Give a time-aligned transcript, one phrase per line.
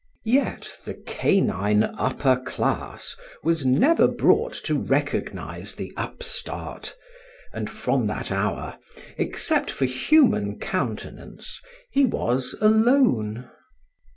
[0.25, 6.95] Yet the canine upper class was never brought to recognize the upstart,
[7.53, 8.77] and from that hour,
[9.17, 11.61] except for human countenance,
[11.91, 13.47] he was alone.